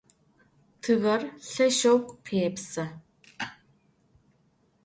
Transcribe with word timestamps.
Тыгъэр 0.81 1.21
лъэшэу 1.51 1.97
къепсы. 2.25 2.85